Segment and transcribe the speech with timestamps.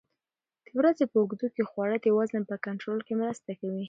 [0.65, 3.79] د ورځې په اوږدو کې خواړه د وزن په کنټرول کې مرسته کوي.